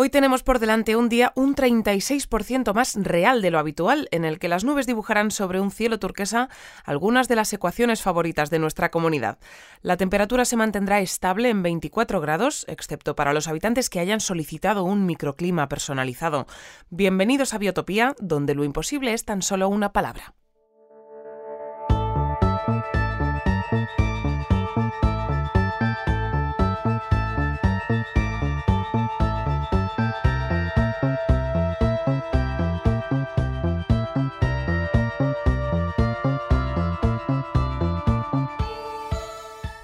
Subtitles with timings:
[0.00, 4.38] Hoy tenemos por delante un día un 36% más real de lo habitual, en el
[4.38, 6.50] que las nubes dibujarán sobre un cielo turquesa
[6.84, 9.40] algunas de las ecuaciones favoritas de nuestra comunidad.
[9.82, 14.84] La temperatura se mantendrá estable en 24 grados, excepto para los habitantes que hayan solicitado
[14.84, 16.46] un microclima personalizado.
[16.90, 20.32] Bienvenidos a Biotopía, donde lo imposible es tan solo una palabra.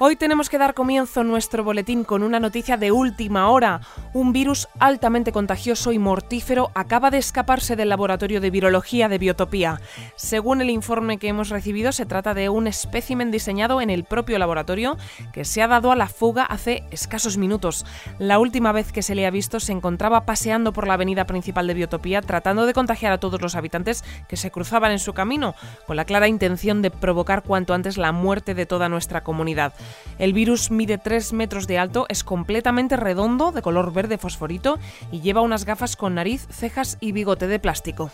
[0.06, 3.80] Hoy tenemos que dar comienzo nuestro boletín con una noticia de última hora.
[4.12, 9.80] Un virus altamente contagioso y mortífero acaba de escaparse del laboratorio de virología de Biotopía.
[10.14, 14.38] Según el informe que hemos recibido, se trata de un espécimen diseñado en el propio
[14.38, 14.98] laboratorio
[15.32, 17.86] que se ha dado a la fuga hace escasos minutos.
[18.18, 21.66] La última vez que se le ha visto se encontraba paseando por la avenida principal
[21.66, 25.54] de Biotopía tratando de contagiar a todos los habitantes que se cruzaban en su camino,
[25.86, 29.72] con la clara intención de provocar cuanto antes la muerte de toda nuestra comunidad.
[30.18, 34.78] El virus mide 3 metros de alto, es completamente redondo, de color verde fosforito
[35.10, 38.10] y lleva unas gafas con nariz, cejas y bigote de plástico.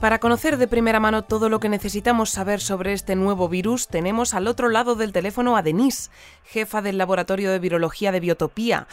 [0.00, 4.34] Para conocer de primera mano todo lo que necesitamos saber sobre este nuevo virus, tenemos
[4.34, 6.10] al otro lado del teléfono a Denise,
[6.44, 8.86] jefa del Laboratorio de Virología de Biotopía.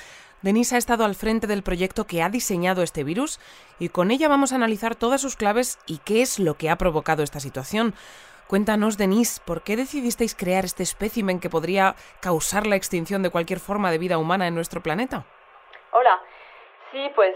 [0.44, 3.39] Denise ha estado al frente del proyecto que ha diseñado este virus
[3.80, 6.78] y con ella vamos a analizar todas sus claves y qué es lo que ha
[6.78, 7.95] provocado esta situación.
[8.53, 13.59] Cuéntanos, Denise, ¿por qué decidisteis crear este espécimen que podría causar la extinción de cualquier
[13.59, 15.25] forma de vida humana en nuestro planeta?
[15.91, 16.21] Hola.
[16.91, 17.33] Sí, pues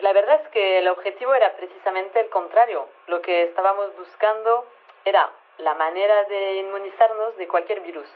[0.00, 2.86] la verdad es que el objetivo era precisamente el contrario.
[3.06, 4.66] Lo que estábamos buscando
[5.06, 8.06] era la manera de inmunizarnos de cualquier virus.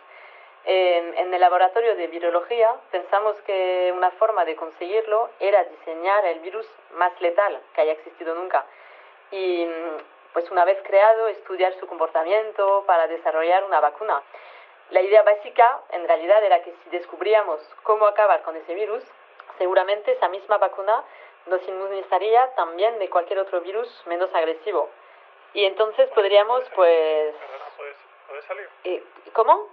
[0.66, 6.66] En, el laboratorio de virología pensamos que una forma de conseguirlo era diseñar el virus
[6.98, 8.66] más letal que haya existido nunca.
[9.30, 9.66] Y
[10.32, 14.22] pues una vez creado, estudiar su comportamiento para desarrollar una vacuna.
[14.90, 19.04] La idea básica, en realidad, era que si descubríamos cómo acabar con ese virus,
[19.58, 21.04] seguramente esa misma vacuna
[21.46, 24.90] nos inmunizaría también de cualquier otro virus menos agresivo.
[25.54, 27.34] Y entonces podríamos, pues...
[28.26, 28.68] ¿puedes, salir?
[28.84, 29.02] Eh,
[29.32, 29.68] ¿Cómo?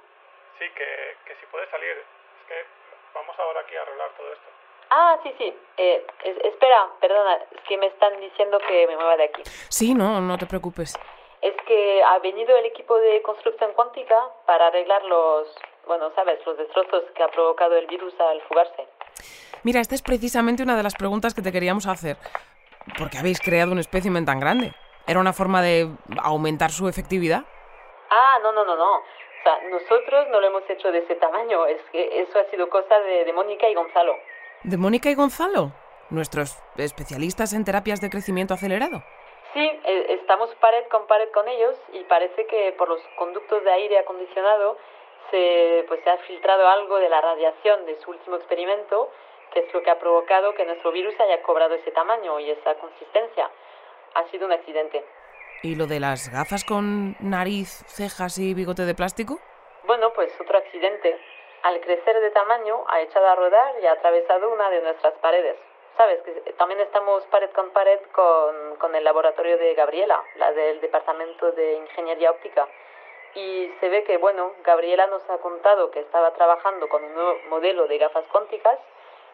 [0.59, 1.91] Sí, que, que si puedes salir.
[1.91, 2.65] Es que
[3.13, 4.49] vamos ahora aquí a arreglar todo esto.
[4.89, 5.53] Ah, sí, sí.
[5.77, 6.05] Eh,
[6.43, 9.43] espera, perdona, es que me están diciendo que me mueva de aquí.
[9.69, 10.97] Sí, no, no te preocupes.
[11.41, 15.47] Es que ha venido el equipo de construcción cuántica para arreglar los,
[15.85, 18.87] bueno, sabes, los destrozos que ha provocado el virus al fugarse.
[19.63, 22.17] Mira, esta es precisamente una de las preguntas que te queríamos hacer.
[22.97, 24.73] ¿Por qué habéis creado un espécimen tan grande?
[25.07, 25.89] ¿Era una forma de
[26.23, 27.43] aumentar su efectividad?
[28.09, 28.97] Ah, no, no, no, no.
[28.97, 29.03] O
[29.43, 31.65] sea, nosotros no lo hemos hecho de ese tamaño.
[31.67, 34.15] Es que eso ha sido cosa de, de Mónica y Gonzalo.
[34.63, 35.71] ¿De Mónica y Gonzalo?
[36.09, 39.03] ¿Nuestros especialistas en terapias de crecimiento acelerado?
[39.53, 43.71] Sí, e, estamos pared con pared con ellos y parece que por los conductos de
[43.71, 44.77] aire acondicionado
[45.31, 49.09] se, pues, se ha filtrado algo de la radiación de su último experimento,
[49.51, 52.75] que es lo que ha provocado que nuestro virus haya cobrado ese tamaño y esa
[52.75, 53.49] consistencia.
[54.15, 55.03] Ha sido un accidente.
[55.63, 59.39] ¿Y lo de las gafas con nariz, cejas y bigote de plástico?
[59.87, 61.17] Bueno, pues otro accidente
[61.65, 65.57] al crecer de tamaño, ha echado a rodar y ha atravesado una de nuestras paredes.
[65.97, 71.51] Sabes que también estamos pared con pared con, el laboratorio de Gabriela, la del Departamento
[71.53, 72.67] de Ingeniería Óptica.
[73.33, 77.39] Y se ve que, bueno, Gabriela nos ha contado que estaba trabajando con un nuevo
[77.49, 78.77] modelo de gafas cuánticas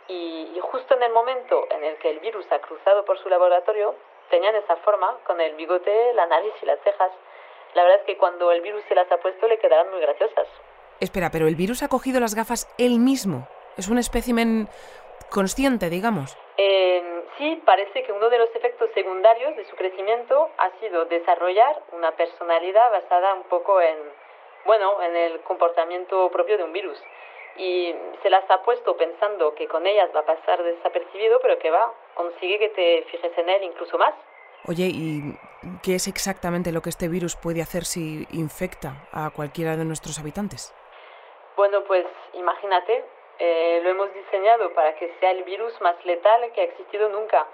[0.07, 3.27] y, y, justo en el momento en el que el virus ha cruzado por su
[3.27, 3.93] laboratorio,
[4.29, 7.11] tenían esa forma, con el bigote, la nariz y las cejas.
[7.73, 10.47] La verdad es que cuando el virus se las ha puesto le quedarán muy graciosas.
[11.01, 13.47] Espera, pero el virus ha cogido las gafas él mismo.
[13.75, 14.69] Es un espécimen
[15.31, 16.37] consciente, digamos.
[16.57, 21.81] Eh, sí, parece que uno de los efectos secundarios de su crecimiento ha sido desarrollar
[21.93, 23.97] una personalidad basada un poco en,
[24.65, 27.01] bueno, en el comportamiento propio de un virus.
[27.57, 31.71] Y se las ha puesto pensando que con ellas va a pasar desapercibido, pero que
[31.71, 34.13] va, consigue que te fijes en él incluso más.
[34.67, 35.35] Oye, ¿y
[35.81, 40.19] qué es exactamente lo que este virus puede hacer si infecta a cualquiera de nuestros
[40.19, 40.75] habitantes?
[41.55, 43.03] Bueno, pues imagínate,
[43.39, 47.47] eh, lo hemos diseñado para que sea el virus más letal que ha existido nunca.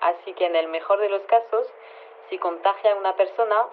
[0.00, 1.66] Así que en el mejor de los casos,
[2.28, 3.66] si contagia a una persona,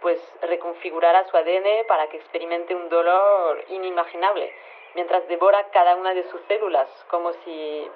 [0.00, 4.52] pues reconfigurará su ADN para que experimente un dolor inimaginable,
[4.94, 7.90] mientras devora cada una de sus células, como si,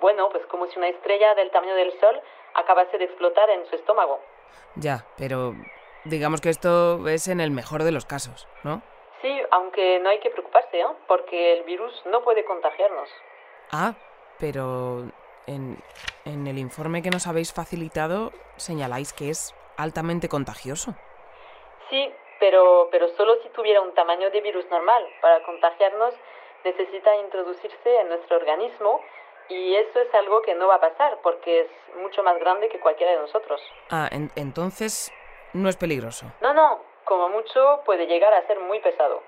[0.00, 2.20] bueno, pues como si una estrella del tamaño del Sol
[2.54, 4.20] acabase de explotar en su estómago.
[4.74, 5.54] Ya, pero
[6.04, 8.82] digamos que esto es en el mejor de los casos, ¿no?
[9.22, 10.86] Sí, aunque no hay que preocuparse, ¿eh?
[11.08, 13.08] porque el virus no puede contagiarnos.
[13.72, 13.94] Ah,
[14.38, 15.04] pero
[15.46, 15.78] en,
[16.24, 20.94] en el informe que nos habéis facilitado señaláis que es altamente contagioso.
[21.90, 25.06] Sí, pero, pero solo si tuviera un tamaño de virus normal.
[25.22, 26.14] Para contagiarnos
[26.64, 29.00] necesita introducirse en nuestro organismo
[29.48, 31.68] y eso es algo que no va a pasar porque es
[32.02, 33.60] mucho más grande que cualquiera de nosotros.
[33.90, 35.12] Ah, en- entonces
[35.52, 36.26] no es peligroso.
[36.40, 39.22] No, no, como mucho puede llegar a ser muy pesado.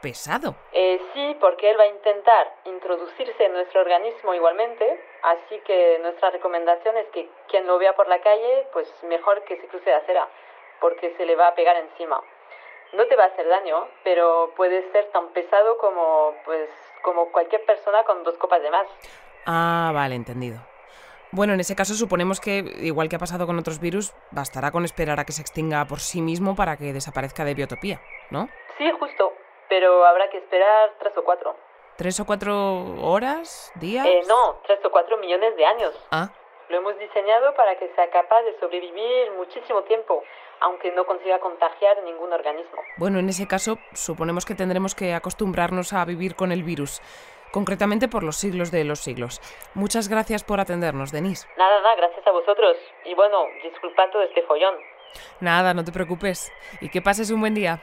[0.00, 0.54] Pesado.
[0.72, 6.30] Eh, sí, porque él va a intentar introducirse en nuestro organismo igualmente, así que nuestra
[6.30, 9.98] recomendación es que quien lo vea por la calle, pues mejor que se cruce la
[9.98, 10.28] acera,
[10.80, 12.20] porque se le va a pegar encima.
[12.94, 16.68] No te va a hacer daño, pero puede ser tan pesado como, pues,
[17.02, 18.86] como cualquier persona con dos copas de más.
[19.46, 20.71] Ah, vale, entendido.
[21.32, 24.84] Bueno, en ese caso suponemos que, igual que ha pasado con otros virus, bastará con
[24.84, 28.00] esperar a que se extinga por sí mismo para que desaparezca de biotopía,
[28.30, 28.48] ¿no?
[28.76, 29.32] Sí, justo,
[29.68, 31.56] pero habrá que esperar tres o cuatro.
[31.96, 33.72] ¿Tres o cuatro horas?
[33.76, 34.06] ¿Días?
[34.06, 35.94] Eh, no, tres o cuatro millones de años.
[36.10, 36.30] Ah,
[36.68, 40.22] Lo hemos diseñado para que sea capaz de sobrevivir muchísimo tiempo,
[40.60, 42.78] aunque no consiga contagiar ningún organismo.
[42.98, 47.00] bueno, en ese caso suponemos que tendremos que acostumbrarnos a vivir con el virus,
[47.52, 49.40] concretamente por los siglos de los siglos.
[49.74, 51.46] Muchas gracias por atendernos, Denise.
[51.56, 52.76] Nada, nada, gracias a vosotros.
[53.04, 54.74] Y bueno, disculpad todo este follón.
[55.40, 56.50] Nada, no te preocupes.
[56.80, 57.80] Y que pases un buen día.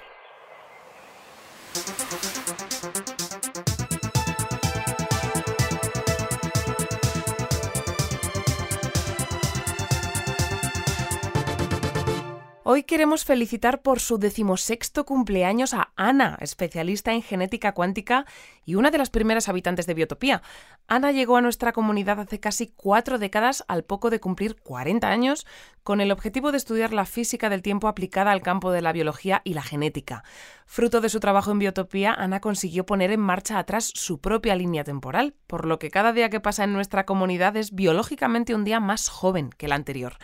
[12.72, 18.28] Hoy queremos felicitar por su decimosexto cumpleaños a Ana, especialista en genética cuántica
[18.64, 20.44] y una de las primeras habitantes de Biotopía.
[20.88, 25.48] Ana llegó a nuestra comunidad hace casi cuatro décadas al poco de cumplir 40 años
[25.90, 29.42] con el objetivo de estudiar la física del tiempo aplicada al campo de la biología
[29.44, 30.24] y la genética.
[30.68, 34.84] Fruto de su trabajo en Biotopía, Ana consiguió poner en marcha atrás su propia línea
[34.84, 38.80] temporal, por lo que cada día que pasa en nuestra comunidad es biológicamente un día
[38.80, 40.18] más joven que el anterior.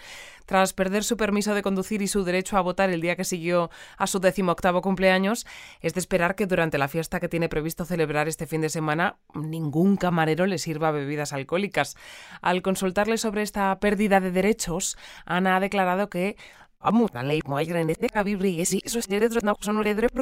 [0.45, 3.71] Tras perder su permiso de conducir y su derecho a votar el día que siguió
[3.97, 5.47] a su decimoctavo cumpleaños,
[5.81, 9.17] es de esperar que durante la fiesta que tiene previsto celebrar este fin de semana
[9.33, 11.97] ningún camarero le sirva bebidas alcohólicas.
[12.43, 16.37] Al consultarle sobre esta pérdida de derechos, Ana ha declarado que
[16.85, 19.53] Vamos, la ley y no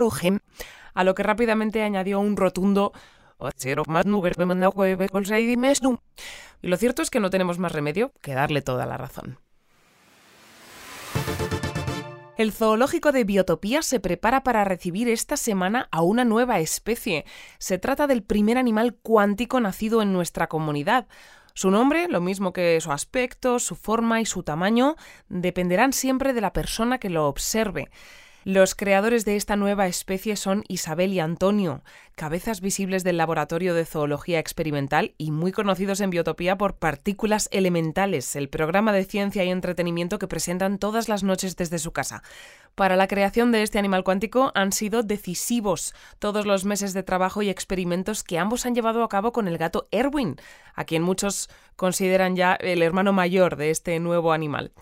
[0.10, 0.42] son.
[0.94, 2.94] A lo que rápidamente añadió un rotundo
[3.58, 6.02] "Cero más nubes me manda jueves con seis y mes no".
[6.62, 9.40] Y lo cierto es que no tenemos más remedio que darle toda la razón.
[12.38, 17.26] El zoológico de Biotopía se prepara para recibir esta semana a una nueva especie.
[17.60, 21.08] Se trata del primer animal cuántico nacido en nuestra comunidad.
[21.54, 24.96] Su nombre, lo mismo que su aspecto, su forma y su tamaño,
[25.30, 27.90] dependerán siempre de la persona que lo observe.
[28.46, 31.82] Los creadores de esta nueva especie son Isabel y Antonio,
[32.16, 38.36] cabezas visibles del Laboratorio de Zoología Experimental y muy conocidos en Biotopía por Partículas Elementales,
[38.36, 42.22] el programa de ciencia y entretenimiento que presentan todas las noches desde su casa.
[42.76, 47.44] Para la creación de este animal cuántico han sido decisivos todos los meses de trabajo
[47.44, 50.36] y experimentos que ambos han llevado a cabo con el gato Erwin,
[50.76, 54.74] a quien muchos consideran ya el hermano mayor de este nuevo animal.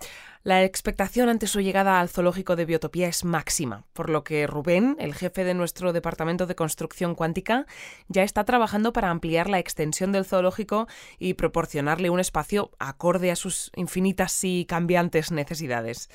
[0.44, 4.96] La expectación ante su llegada al zoológico de Biotopía es máxima, por lo que Rubén,
[4.98, 7.68] el jefe de nuestro departamento de construcción cuántica,
[8.08, 10.88] ya está trabajando para ampliar la extensión del zoológico
[11.20, 16.10] y proporcionarle un espacio acorde a sus infinitas y cambiantes necesidades.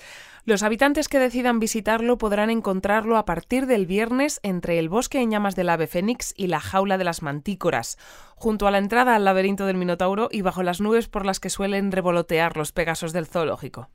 [0.45, 5.31] Los habitantes que decidan visitarlo podrán encontrarlo a partir del viernes entre el bosque en
[5.31, 7.97] llamas del ave fénix y la jaula de las mantícoras,
[8.35, 11.49] junto a la entrada al laberinto del Minotauro y bajo las nubes por las que
[11.49, 13.89] suelen revolotear los pegasos del zoológico.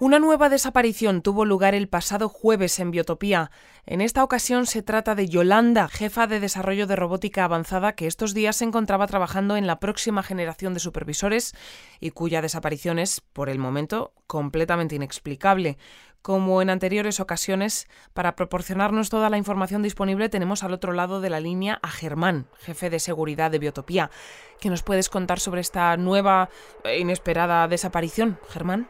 [0.00, 3.50] Una nueva desaparición tuvo lugar el pasado jueves en Biotopía.
[3.84, 8.32] En esta ocasión se trata de Yolanda, jefa de desarrollo de robótica avanzada, que estos
[8.32, 11.52] días se encontraba trabajando en la próxima generación de supervisores
[11.98, 15.78] y cuya desaparición es, por el momento, completamente inexplicable.
[16.22, 21.30] Como en anteriores ocasiones, para proporcionarnos toda la información disponible tenemos al otro lado de
[21.30, 24.12] la línea a Germán, jefe de seguridad de Biotopía.
[24.60, 26.50] ¿Qué nos puedes contar sobre esta nueva
[26.84, 28.88] e inesperada desaparición, Germán?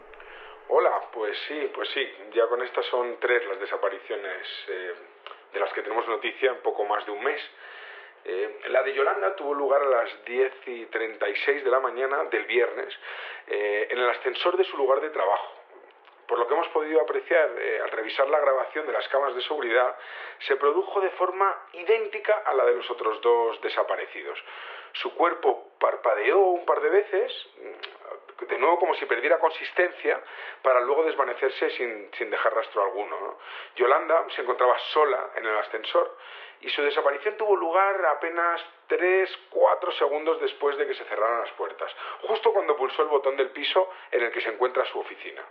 [1.29, 4.93] Pues sí, pues sí, ya con estas son tres las desapariciones eh,
[5.53, 7.39] de las que tenemos noticia en poco más de un mes.
[8.25, 12.45] Eh, la de Yolanda tuvo lugar a las 10 y 36 de la mañana del
[12.45, 12.91] viernes
[13.45, 15.53] eh, en el ascensor de su lugar de trabajo.
[16.27, 17.47] Por lo que hemos podido apreciar
[17.83, 19.95] al revisar la grabación de las cámaras de seguridad,
[20.47, 24.43] se produjo de forma idéntica a la de los otros dos desaparecidos.
[24.93, 27.49] Su cuerpo parpadeó un par de veces,
[28.47, 30.21] de nuevo como si perdiera consistencia,
[30.61, 33.37] para luego desvanecerse sin, sin dejar rastro alguno.
[33.75, 36.17] Yolanda se encontraba sola en el ascensor
[36.61, 41.51] y su desaparición tuvo lugar apenas 3, 4 segundos después de que se cerraran las
[41.51, 41.91] puertas,
[42.21, 45.43] justo cuando pulsó el botón del piso en el que se encuentra su oficina.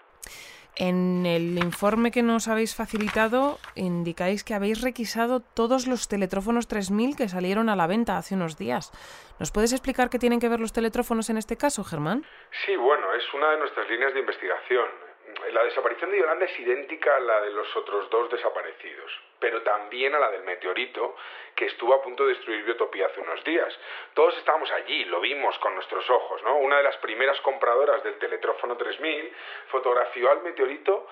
[0.81, 7.17] En el informe que nos habéis facilitado indicáis que habéis requisado todos los teletrófonos 3000
[7.17, 8.93] que salieron a la venta hace unos días.
[9.41, 12.25] ¿Nos puedes explicar qué tienen que ver los teletrófonos en este caso, Germán?
[12.65, 15.08] Sí, bueno, es una de nuestras líneas de investigación.
[15.53, 20.15] La desaparición de Yolanda es idéntica a la de los otros dos desaparecidos, pero también
[20.15, 21.17] a la del meteorito
[21.55, 23.77] que estuvo a punto de destruir Biotopía hace unos días.
[24.15, 26.57] Todos estábamos allí, lo vimos con nuestros ojos, ¿no?
[26.59, 29.33] Una de las primeras compradoras del teletrófono 3000
[29.69, 31.09] fotografió al meteorito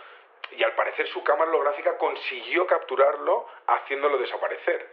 [0.53, 4.89] y al parecer su cámara holográfica consiguió capturarlo haciéndolo desaparecer.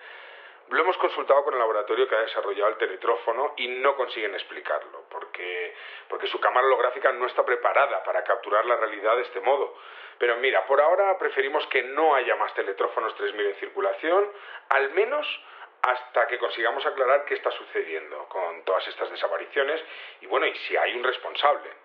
[0.70, 5.04] Lo hemos consultado con el laboratorio que ha desarrollado el teletrófono y no consiguen explicarlo,
[5.10, 5.76] porque,
[6.08, 9.78] porque su cámara holográfica no está preparada para capturar la realidad de este modo.
[10.18, 14.32] Pero mira, por ahora preferimos que no haya más teletrófonos 3000 en circulación,
[14.70, 15.28] al menos
[15.82, 19.84] hasta que consigamos aclarar qué está sucediendo con todas estas desapariciones
[20.22, 21.83] y bueno, y si hay un responsable.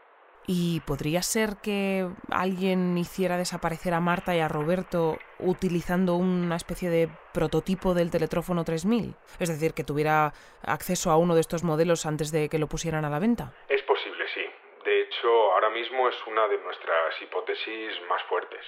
[0.51, 6.89] ¿Y podría ser que alguien hiciera desaparecer a Marta y a Roberto utilizando una especie
[6.89, 9.15] de prototipo del teletrófono 3000?
[9.41, 13.05] Es decir, que tuviera acceso a uno de estos modelos antes de que lo pusieran
[13.05, 13.53] a la venta.
[13.69, 14.41] Es posible, sí.
[14.87, 18.65] De hecho, ahora mismo es una de nuestras hipótesis más fuertes.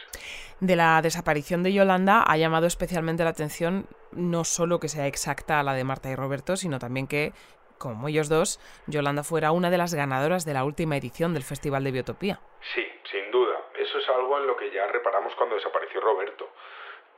[0.60, 5.58] De la desaparición de Yolanda ha llamado especialmente la atención no solo que sea exacta
[5.58, 7.32] a la de Marta y Roberto, sino también que
[7.80, 11.82] como ellos dos, Yolanda fuera una de las ganadoras de la última edición del Festival
[11.82, 12.38] de Biotopía.
[12.74, 13.56] Sí, sin duda.
[13.74, 16.50] Eso es algo en lo que ya reparamos cuando desapareció Roberto.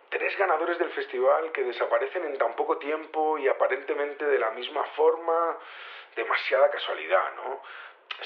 [0.09, 4.85] Tres ganadores del festival que desaparecen en tan poco tiempo y aparentemente de la misma
[4.95, 5.59] forma.
[6.15, 7.63] Demasiada casualidad, ¿no?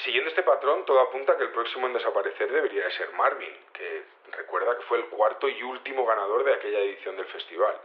[0.05, 3.57] Siguiendo este patrón, todo apunta a que el próximo en desaparecer debería de ser Marvin,
[3.73, 7.81] que recuerda que fue el cuarto y último ganador de aquella edición del festival.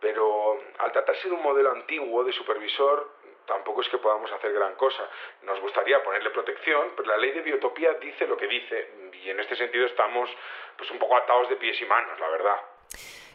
[0.00, 3.10] Pero al tratarse de un modelo antiguo de supervisor,
[3.46, 5.02] tampoco es que podamos hacer gran cosa.
[5.42, 8.90] Nos gustaría ponerle protección, pero la ley de biotopía dice lo que dice
[9.22, 10.28] y en este sentido estamos
[10.76, 12.56] pues un poco atados de pies y manos, la verdad.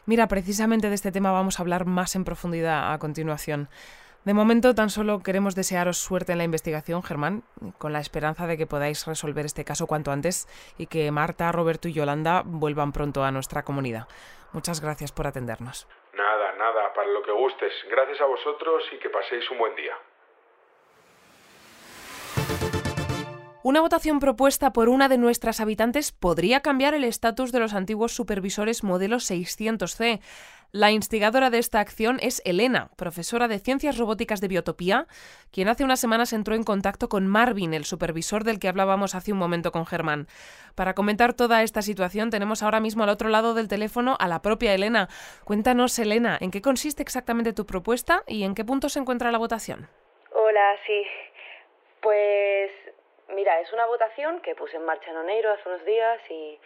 [0.06, 3.68] Mira, precisamente de este tema vamos a hablar más en profundidad a continuación.
[4.24, 7.42] De momento tan solo queremos desearos suerte en la investigación, Germán,
[7.78, 11.88] con la esperanza de que podáis resolver este caso cuanto antes y que Marta, Roberto
[11.88, 14.08] y Yolanda vuelvan pronto a nuestra comunidad.
[14.52, 15.88] Muchas gracias por atendernos.
[16.60, 17.72] Nada, para lo que gustes.
[17.88, 19.96] Gracias a vosotros y que paséis un buen día.
[23.62, 28.10] Una votación propuesta por una de nuestras habitantes podría cambiar el estatus de los antiguos
[28.10, 30.20] supervisores modelo 600C.
[30.72, 35.06] La instigadora de esta acción es Elena, profesora de Ciencias Robóticas de Biotopía,
[35.52, 39.30] quien hace unas semanas entró en contacto con Marvin, el supervisor del que hablábamos hace
[39.30, 40.26] un momento con Germán.
[40.74, 44.40] Para comentar toda esta situación tenemos ahora mismo al otro lado del teléfono a la
[44.40, 45.10] propia Elena.
[45.44, 49.38] Cuéntanos, Elena, ¿en qué consiste exactamente tu propuesta y en qué punto se encuentra la
[49.38, 49.86] votación?
[50.32, 51.02] Hola, sí.
[52.00, 52.70] Pues
[53.34, 56.58] mira, es una votación que puse en marcha en Oneiro hace unos días y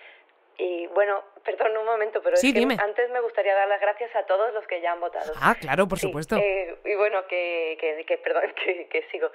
[0.57, 4.25] y bueno, perdón un momento, pero es que antes me gustaría dar las gracias a
[4.25, 5.33] todos los que ya han votado.
[5.41, 6.37] Ah, claro, por supuesto.
[6.37, 9.31] Eh, y bueno, que, que, que perdón, que, que sigo.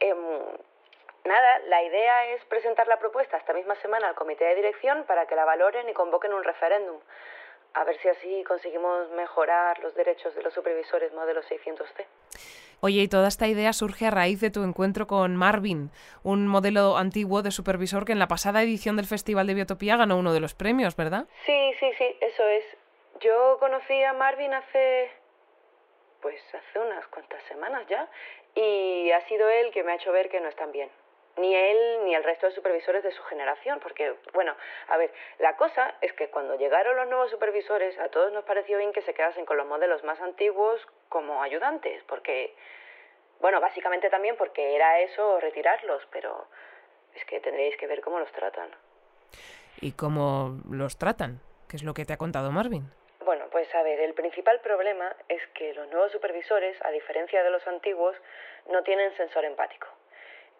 [0.00, 0.14] Eh,
[1.24, 5.26] nada, la idea es presentar la propuesta esta misma semana al comité de dirección para
[5.26, 7.00] que la valoren y convoquen un referéndum.
[7.74, 12.04] A ver si así conseguimos mejorar los derechos de los supervisores modelo 600C.
[12.80, 15.90] Oye, y toda esta idea surge a raíz de tu encuentro con Marvin,
[16.22, 20.16] un modelo antiguo de supervisor que en la pasada edición del Festival de Biotopía ganó
[20.16, 21.26] uno de los premios, ¿verdad?
[21.46, 22.64] Sí, sí, sí, eso es.
[23.20, 25.10] Yo conocí a Marvin hace...
[26.20, 28.08] pues hace unas cuantas semanas ya,
[28.54, 30.90] y ha sido él que me ha hecho ver que no están bien
[31.36, 34.54] ni él ni el resto de supervisores de su generación, porque, bueno,
[34.88, 38.78] a ver, la cosa es que cuando llegaron los nuevos supervisores, a todos nos pareció
[38.78, 42.54] bien que se quedasen con los modelos más antiguos como ayudantes, porque,
[43.40, 46.46] bueno, básicamente también porque era eso retirarlos, pero
[47.14, 48.70] es que tendréis que ver cómo los tratan.
[49.80, 51.40] ¿Y cómo los tratan?
[51.68, 52.84] ¿Qué es lo que te ha contado Marvin?
[53.24, 57.50] Bueno, pues a ver, el principal problema es que los nuevos supervisores, a diferencia de
[57.50, 58.16] los antiguos,
[58.68, 59.86] no tienen sensor empático.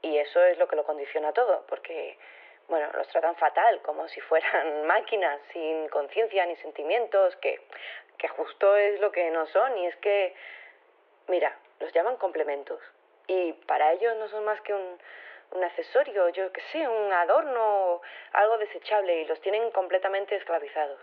[0.03, 2.19] Y eso es lo que lo condiciona todo, porque,
[2.69, 7.61] bueno, los tratan fatal, como si fueran máquinas sin conciencia ni sentimientos, que,
[8.19, 9.79] que justo es lo que no son.
[9.79, 10.35] Y es que,
[11.29, 12.81] mira, los llaman complementos.
[13.29, 14.99] Y para ellos no son más que un,
[15.53, 18.01] un accesorio, yo qué sé, un adorno,
[18.33, 21.01] algo desechable, y los tienen completamente esclavizados.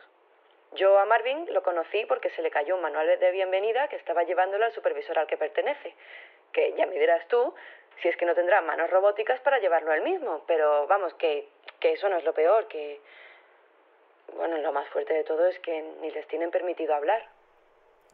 [0.74, 4.24] Yo a Marvin lo conocí porque se le cayó un manual de bienvenida que estaba
[4.24, 5.96] llevándolo al supervisor al que pertenece,
[6.51, 7.56] que ya me dirás tú
[8.01, 10.44] si es que no tendrá manos robóticas para llevarlo él mismo.
[10.48, 13.01] Pero vamos, que, que eso no es lo peor, que...
[14.36, 17.27] Bueno, lo más fuerte de todo es que ni les tienen permitido hablar.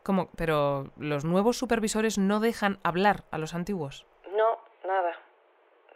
[0.04, 0.30] ¿Cómo?
[0.38, 4.06] Pero los nuevos supervisores no dejan hablar a los antiguos.
[4.32, 5.20] No, nada.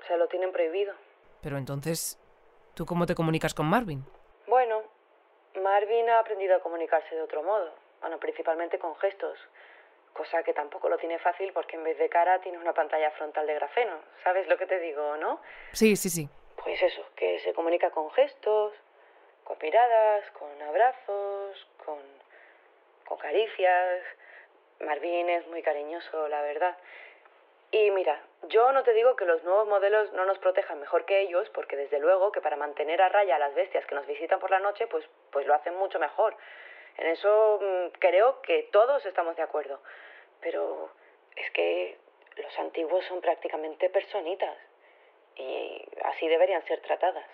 [0.08, 0.94] Se lo tienen prohibido.
[1.42, 2.20] Pero entonces,
[2.74, 4.04] ¿tú cómo te comunicas con Marvin?
[4.48, 4.84] Bueno,
[5.62, 7.72] Marvin ha aprendido a comunicarse de otro modo.
[8.02, 9.38] Bueno, principalmente con gestos.
[10.14, 13.48] Cosa que tampoco lo tiene fácil porque en vez de cara tiene una pantalla frontal
[13.48, 14.00] de grafeno.
[14.24, 15.42] ¿Sabes lo que te digo, no?
[15.72, 16.30] Sí, sí, sí.
[16.64, 18.74] Pues eso, que se comunica con gestos,
[19.44, 22.00] con miradas, con abrazos, con,
[23.06, 24.04] con caricias.
[24.82, 26.78] Marvin es muy cariñoso, la verdad.
[27.72, 31.22] Y mira, yo no te digo que los nuevos modelos no nos protejan mejor que
[31.22, 34.40] ellos, porque desde luego que para mantener a raya a las bestias que nos visitan
[34.40, 36.36] por la noche, pues, pues lo hacen mucho mejor.
[36.98, 39.80] En eso mm, creo que todos estamos de acuerdo.
[40.42, 40.90] Pero
[41.36, 41.98] es que
[42.38, 44.56] los antiguos son prácticamente personitas
[45.36, 47.26] y así deberían ser tratadas.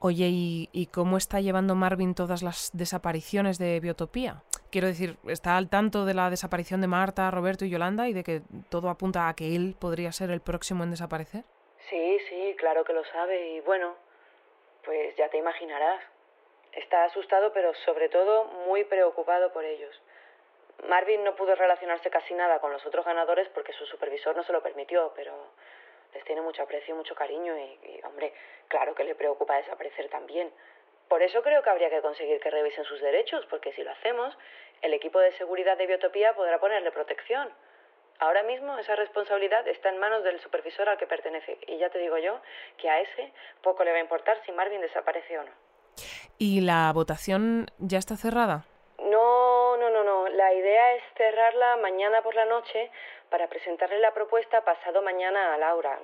[0.00, 4.42] Oye, ¿y, ¿y, cómo está llevando Marvin todas las desapariciones de Biotopía?
[4.70, 8.24] Quiero decir, ¿está al tanto de la desaparición de Marta, Roberto y Yolanda y de
[8.24, 11.44] que todo apunta a que él podría ser el próximo en desaparecer?
[11.88, 13.94] Sí, sí, claro que lo sabe y bueno,
[14.84, 16.02] pues ya te imaginarás.
[16.76, 20.00] Está asustado, pero sobre todo muy preocupado por ellos.
[20.88, 24.52] Marvin no pudo relacionarse casi nada con los otros ganadores porque su supervisor no se
[24.52, 25.32] lo permitió, pero
[26.12, 28.32] les tiene mucho aprecio mucho cariño y, y, hombre,
[28.68, 30.52] claro que le preocupa desaparecer también.
[31.08, 34.36] Por eso creo que habría que conseguir que revisen sus derechos, porque si lo hacemos,
[34.82, 37.52] el equipo de seguridad de Biotopía podrá ponerle protección.
[38.18, 41.98] Ahora mismo esa responsabilidad está en manos del supervisor al que pertenece, y ya te
[41.98, 42.40] digo yo
[42.78, 45.52] que a ese poco le va a importar si Marvin desaparece o no.
[46.38, 48.64] ¿Y la votación ya está cerrada?
[48.98, 50.28] No, no, no, no.
[50.28, 52.90] La idea es cerrarla mañana por la noche
[53.30, 55.98] para presentarle la propuesta pasado mañana a Laura,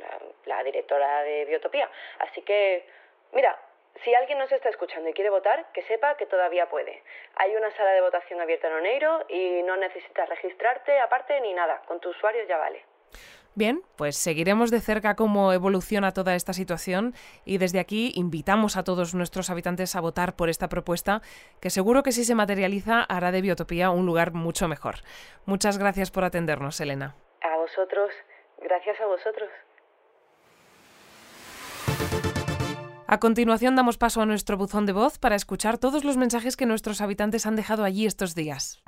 [0.46, 1.88] la, directora de Biotopía.
[2.18, 2.86] Así que,
[3.32, 3.58] mira,
[4.04, 7.02] si alguien nos está escuchando y quiere votar, que sepa que todavía puede.
[7.36, 11.82] Hay una sala de votación abierta en Oneiro y no necesitas registrarte aparte ni nada.
[11.86, 12.84] Con tu usuario ya vale.
[13.54, 18.84] Bien, pues seguiremos de cerca cómo evoluciona toda esta situación y desde aquí invitamos a
[18.84, 21.20] todos nuestros habitantes a votar por esta propuesta
[21.60, 24.96] que seguro que si se materializa hará de Biotopía un lugar mucho mejor.
[25.46, 27.16] Muchas gracias por atendernos, Elena.
[27.42, 28.10] A vosotros,
[28.62, 29.50] gracias a vosotros.
[33.08, 36.66] A continuación damos paso a nuestro buzón de voz para escuchar todos los mensajes que
[36.66, 38.80] nuestros habitantes han dejado allí estos días.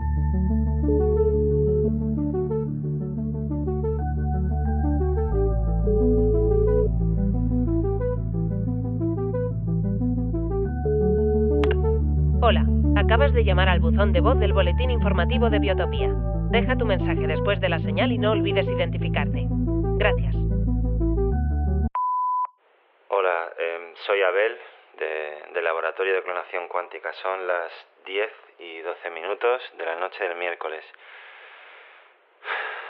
[13.13, 16.09] Acabas de llamar al buzón de voz del Boletín Informativo de Biotopía.
[16.49, 19.45] Deja tu mensaje después de la señal y no olvides identificarte.
[19.99, 20.35] Gracias.
[23.09, 24.59] Hola, eh, soy Abel,
[24.97, 27.13] de, del Laboratorio de Clonación Cuántica.
[27.21, 27.71] Son las
[28.07, 30.83] 10 y 12 minutos de la noche del miércoles.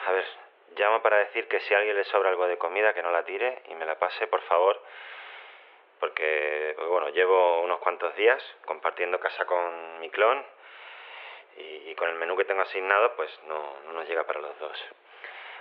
[0.06, 0.24] A ver,
[0.76, 3.24] llamo para decir que si a alguien le sobra algo de comida, que no la
[3.24, 4.80] tire y me la pase, por favor.
[6.02, 10.44] Porque, bueno, llevo unos cuantos días compartiendo casa con mi clon
[11.56, 14.58] y, y con el menú que tengo asignado, pues no, no nos llega para los
[14.58, 14.84] dos.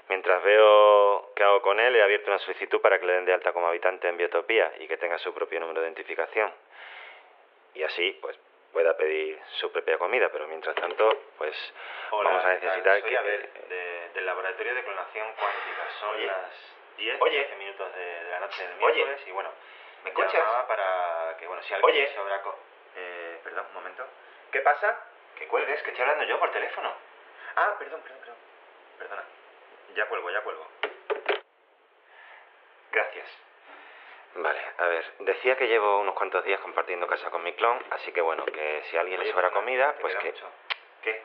[0.09, 3.33] Mientras veo qué hago con él, he abierto una solicitud para que le den de
[3.33, 6.51] alta como habitante en Biotopía y que tenga su propio número de identificación.
[7.75, 8.35] Y así, pues,
[8.73, 11.55] pueda pedir su propia comida, pero mientras tanto, pues,
[12.09, 13.17] Hola, vamos a necesitar soy que...
[13.19, 15.87] Abel, de- del Laboratorio de Clonación Cuántica.
[15.99, 16.25] Son Oye.
[16.25, 16.49] las
[16.97, 17.43] 10, Oye.
[17.43, 18.93] 12 minutos de, de la noche del Oye.
[18.95, 19.51] miércoles y bueno,
[20.03, 20.33] ¿Me escuchas?
[20.33, 22.13] llamaba para que, bueno, si alguien Oye.
[22.15, 22.41] sobra...
[22.95, 24.05] Eh, perdón, un momento.
[24.51, 24.97] ¿Qué pasa?
[25.37, 26.93] Que cuelgues, que estoy hablando yo por teléfono.
[27.55, 28.35] Ah, perdón, perdón, perdón.
[28.99, 29.23] Perdona.
[29.95, 30.67] Ya cuelgo, ya cuelgo.
[32.91, 33.27] Gracias.
[34.35, 38.13] Vale, a ver, decía que llevo unos cuantos días compartiendo casa con mi clon, así
[38.13, 40.31] que bueno, que si a alguien le sobra comida, ¿te pues queda que...
[40.31, 40.49] mucho?
[41.01, 41.21] ¿Qué?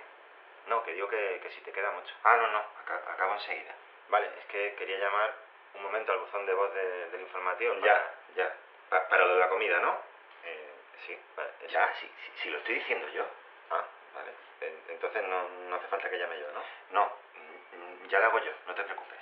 [0.66, 2.12] No, que digo que, que si te queda mucho.
[2.24, 3.72] Ah, no, no, aca- acabo enseguida.
[4.08, 5.34] Vale, es que quería llamar
[5.74, 7.74] un momento al buzón de voz de- del informativo.
[7.76, 8.56] Ya, para- ya.
[8.90, 9.96] Pa- para lo de la comida, ¿no?
[10.44, 10.70] Eh,
[11.07, 11.51] sí, vale.
[11.68, 13.25] Ya, si, si, si lo estoy diciendo yo.
[13.70, 14.31] Ah, vale.
[14.61, 16.62] En- Entonces no, no hace falta que llame yo, ¿no?
[16.90, 19.18] No, mm, ya lo hago yo, no te preocupes.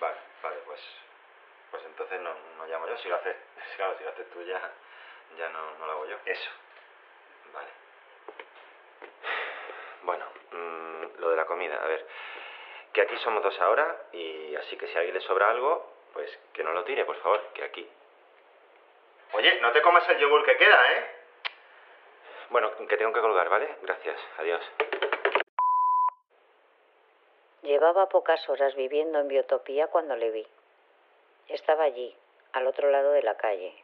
[0.00, 0.80] Vale, vale, pues
[1.70, 2.96] pues entonces no, no llamo yo.
[2.98, 3.36] Si lo haces,
[3.76, 4.60] claro, si lo haces tú ya,
[5.36, 6.16] ya no, no lo hago yo.
[6.24, 6.50] Eso.
[7.52, 7.68] Vale.
[10.02, 12.06] Bueno, mm, lo de la comida, a ver.
[12.92, 16.30] Que aquí somos dos ahora y así que si a alguien le sobra algo, pues
[16.52, 17.88] que no lo tire, por favor, que aquí.
[19.34, 21.04] Oye, no te comas el yogur que queda, ¿eh?
[22.50, 23.68] Bueno, que tengo que colgar, ¿vale?
[23.82, 24.64] Gracias, adiós.
[27.62, 30.46] Llevaba pocas horas viviendo en Biotopía cuando le vi.
[31.48, 32.14] Estaba allí,
[32.52, 33.74] al otro lado de la calle.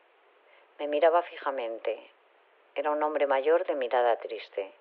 [0.78, 1.98] Me miraba fijamente.
[2.76, 4.72] Era un hombre mayor de mirada triste.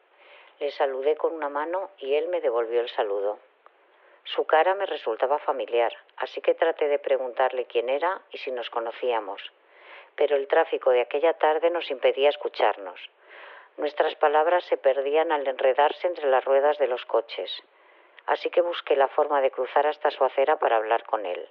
[0.60, 3.40] Le saludé con una mano y él me devolvió el saludo.
[4.24, 8.70] Su cara me resultaba familiar, así que traté de preguntarle quién era y si nos
[8.70, 9.42] conocíamos.
[10.16, 13.00] Pero el tráfico de aquella tarde nos impedía escucharnos.
[13.78, 17.52] Nuestras palabras se perdían al enredarse entre las ruedas de los coches,
[18.26, 21.48] así que busqué la forma de cruzar hasta su acera para hablar con él.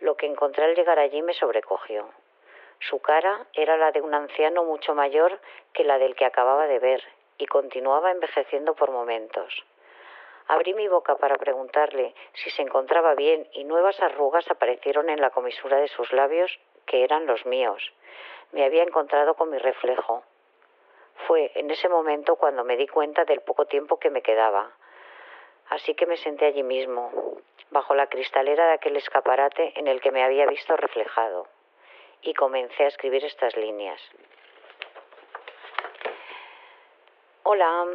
[0.00, 2.08] Lo que encontré al llegar allí me sobrecogió.
[2.80, 5.40] Su cara era la de un anciano mucho mayor
[5.72, 7.02] que la del que acababa de ver
[7.38, 9.64] y continuaba envejeciendo por momentos.
[10.46, 15.30] Abrí mi boca para preguntarle si se encontraba bien y nuevas arrugas aparecieron en la
[15.30, 17.92] comisura de sus labios, que eran los míos.
[18.50, 20.24] Me había encontrado con mi reflejo.
[21.26, 24.72] Fue en ese momento cuando me di cuenta del poco tiempo que me quedaba.
[25.68, 27.12] Así que me senté allí mismo,
[27.70, 31.46] bajo la cristalera de aquel escaparate en el que me había visto reflejado,
[32.22, 34.00] y comencé a escribir estas líneas.
[37.42, 37.86] Hola,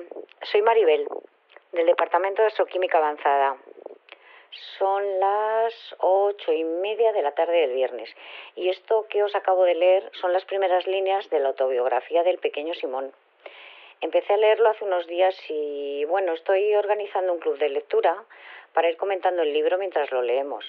[0.43, 1.08] soy Maribel,
[1.71, 3.58] del Departamento de Astroquímica Avanzada.
[4.77, 8.09] Son las ocho y media de la tarde del viernes
[8.55, 12.37] y esto que os acabo de leer son las primeras líneas de la autobiografía del
[12.37, 13.11] pequeño Simón.
[14.01, 18.23] Empecé a leerlo hace unos días y bueno, estoy organizando un club de lectura
[18.73, 20.65] para ir comentando el libro mientras lo leemos.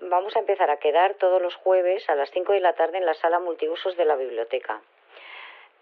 [0.00, 3.06] Vamos a empezar a quedar todos los jueves a las cinco de la tarde en
[3.06, 4.80] la sala multiusos de la biblioteca.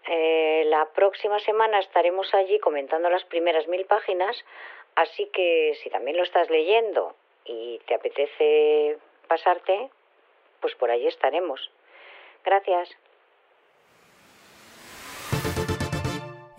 [0.09, 4.43] Eh, la próxima semana estaremos allí comentando las primeras mil páginas,
[4.97, 9.89] así que si también lo estás leyendo y te apetece pasarte,
[10.59, 11.71] pues por allí estaremos.
[12.43, 12.89] Gracias.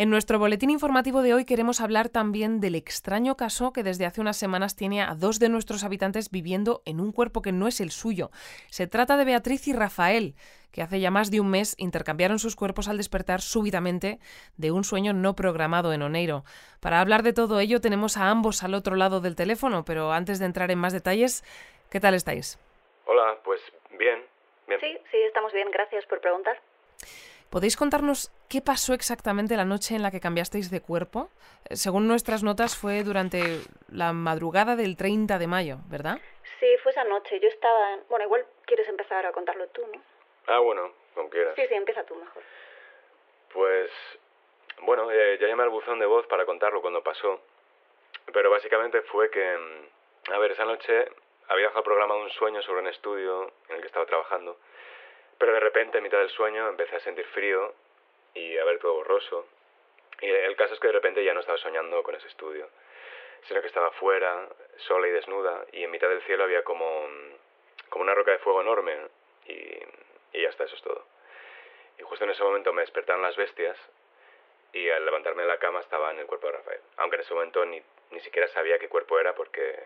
[0.00, 4.20] En nuestro boletín informativo de hoy queremos hablar también del extraño caso que desde hace
[4.20, 7.80] unas semanas tiene a dos de nuestros habitantes viviendo en un cuerpo que no es
[7.80, 8.30] el suyo.
[8.70, 10.36] Se trata de Beatriz y Rafael,
[10.70, 14.20] que hace ya más de un mes intercambiaron sus cuerpos al despertar súbitamente
[14.56, 16.44] de un sueño no programado en Oneiro.
[16.78, 20.38] Para hablar de todo ello tenemos a ambos al otro lado del teléfono, pero antes
[20.38, 21.42] de entrar en más detalles,
[21.90, 22.56] ¿qué tal estáis?
[23.04, 23.60] Hola, pues
[23.98, 24.22] bien,
[24.68, 24.78] bien.
[24.78, 26.56] Sí, sí, estamos bien, gracias por preguntar.
[27.50, 31.30] ¿Podéis contarnos qué pasó exactamente la noche en la que cambiasteis de cuerpo?
[31.68, 33.40] Eh, según nuestras notas fue durante
[33.90, 36.18] la madrugada del 30 de mayo, ¿verdad?
[36.60, 37.40] Sí, fue esa noche.
[37.40, 37.94] Yo estaba...
[37.94, 38.00] En...
[38.10, 40.02] Bueno, igual quieres empezar a contarlo tú, ¿no?
[40.46, 41.54] Ah, bueno, como quieras.
[41.56, 42.42] Sí, sí, empieza tú mejor.
[43.52, 43.90] Pues...
[44.82, 47.40] Bueno, eh, ya llamé al buzón de voz para contarlo cuando pasó.
[48.32, 49.56] Pero básicamente fue que...
[49.56, 51.08] mm, A ver, esa noche
[51.48, 54.58] había dejado programado un sueño sobre un estudio en el que estaba trabajando.
[55.38, 57.74] Pero de repente, en mitad del sueño, empecé a sentir frío
[58.34, 59.46] y a ver todo borroso.
[60.20, 62.68] Y el caso es que de repente ya no estaba soñando con ese estudio,
[63.46, 64.48] sino que estaba fuera,
[64.78, 67.06] sola y desnuda, y en mitad del cielo había como,
[67.88, 68.96] como una roca de fuego enorme,
[69.46, 69.52] y,
[70.32, 71.06] y ya está, eso es todo.
[71.98, 73.78] Y justo en ese momento me despertaron las bestias,
[74.72, 76.80] y al levantarme de la cama estaba en el cuerpo de Rafael.
[76.96, 79.82] Aunque en ese momento ni, ni siquiera sabía qué cuerpo era porque,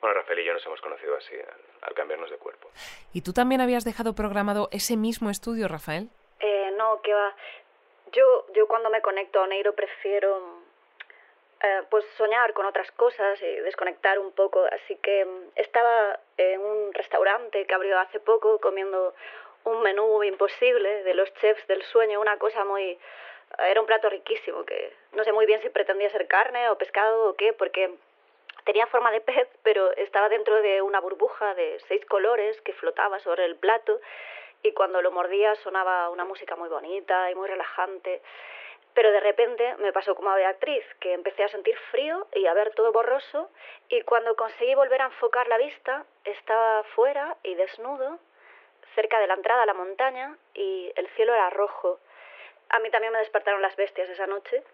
[0.00, 2.70] bueno, Rafael y yo nos hemos conocido así, al, al cambiarnos de cuerpo.
[3.12, 6.08] ¿Y tú también habías dejado programado ese mismo estudio, Rafael?
[6.40, 7.34] Eh, no, que va.
[8.12, 10.62] Yo, yo cuando me conecto a Oneiro prefiero
[11.62, 14.64] eh, pues soñar con otras cosas y desconectar un poco.
[14.70, 19.14] Así que mm, estaba en un restaurante que abrió hace poco comiendo
[19.64, 22.98] un menú imposible de los chefs del sueño, una cosa muy...
[23.58, 27.30] Era un plato riquísimo que no sé muy bien si pretendía ser carne o pescado
[27.30, 27.94] o qué, porque
[28.66, 33.20] tenía forma de pez, pero estaba dentro de una burbuja de seis colores que flotaba
[33.20, 34.00] sobre el plato
[34.62, 38.20] y cuando lo mordía sonaba una música muy bonita y muy relajante.
[38.92, 42.54] Pero de repente me pasó como a Beatriz, que empecé a sentir frío y a
[42.54, 43.50] ver todo borroso
[43.88, 48.18] y cuando conseguí volver a enfocar la vista estaba fuera y desnudo,
[48.96, 52.00] cerca de la entrada a la montaña y el cielo era rojo.
[52.70, 54.64] A mí también me despertaron las bestias esa noche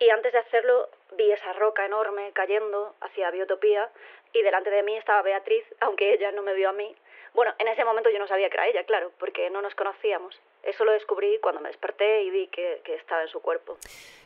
[0.00, 3.90] y antes de hacerlo vi esa roca enorme cayendo hacia Biotopía
[4.32, 6.96] y delante de mí estaba Beatriz, aunque ella no me vio a mí.
[7.34, 10.40] Bueno, en ese momento yo no sabía que era ella, claro, porque no nos conocíamos.
[10.62, 13.76] Eso lo descubrí cuando me desperté y vi que, que estaba en su cuerpo.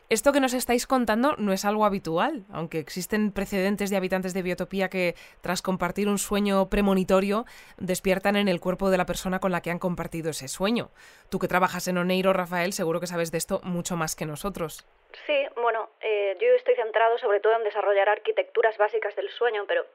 [0.09, 4.43] Esto que nos estáis contando no es algo habitual, aunque existen precedentes de habitantes de
[4.43, 7.45] Biotopía que, tras compartir un sueño premonitorio,
[7.77, 10.91] despiertan en el cuerpo de la persona con la que han compartido ese sueño.
[11.29, 14.85] Tú que trabajas en Oneiro, Rafael, seguro que sabes de esto mucho más que nosotros.
[15.25, 19.85] Sí, bueno, eh, yo estoy centrado sobre todo en desarrollar arquitecturas básicas del sueño, pero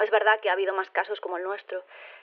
[0.00, 1.82] Es verdad que ha habido más casos como el nuestro.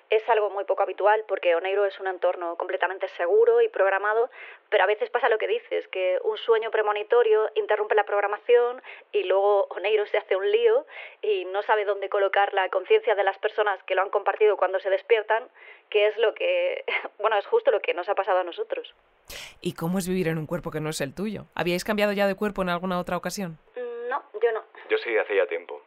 [0.09, 4.29] Es algo muy poco habitual porque Oneiro es un entorno completamente seguro y programado,
[4.69, 9.23] pero a veces pasa lo que dices, que un sueño premonitorio interrumpe la programación y
[9.23, 10.85] luego Oneiro se hace un lío
[11.21, 14.79] y no sabe dónde colocar la conciencia de las personas que lo han compartido cuando
[14.79, 15.43] se despiertan,
[15.89, 16.85] que es lo que,
[17.19, 18.93] bueno, es justo lo que nos ha pasado a nosotros.
[19.59, 21.47] ¿Y cómo es vivir en un cuerpo que no es el tuyo?
[21.53, 23.59] ¿Habíais cambiado ya de cuerpo en alguna otra ocasión?
[23.75, 24.63] Mm, no, yo no.
[24.89, 25.81] Yo sí, hace ya tiempo.